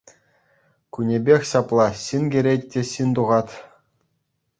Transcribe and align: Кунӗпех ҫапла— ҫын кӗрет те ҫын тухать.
Кунӗпех 0.95 1.41
ҫапла— 1.49 1.85
ҫын 2.05 2.23
кӗрет 2.37 2.61
те 2.77 2.81
ҫын 2.93 3.09
тухать. 3.21 3.53